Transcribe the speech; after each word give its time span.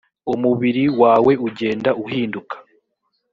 umubiri 0.33 0.83
wawe 1.01 1.33
ugenda 1.47 1.89
uhinduka. 2.03 2.55